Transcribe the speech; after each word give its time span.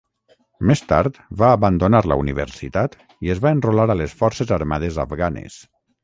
Més 0.69 0.79
tard 0.91 1.17
va 1.41 1.49
abandonar 1.57 1.99
la 2.11 2.17
universitat 2.21 2.95
i 3.27 3.33
es 3.33 3.41
va 3.43 3.51
enrolar 3.57 3.85
a 3.95 3.97
les 3.99 4.15
Forçes 4.23 4.55
Armades 4.57 4.97
Afganes. 5.05 5.59